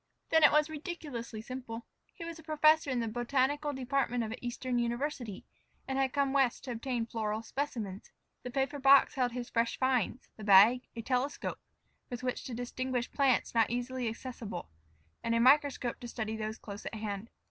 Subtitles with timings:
[0.31, 1.85] Then it was ridiculously simple.
[2.15, 5.45] He was a professor in the botanical department of an Eastern university,
[5.87, 8.09] and had come West to obtain floral specimens.
[8.41, 11.59] The paper box held his fresh finds; the bag, a telescope
[12.09, 14.71] with which to distinguish plants not easily accessible,
[15.23, 17.29] and a microscope to study those close at hand.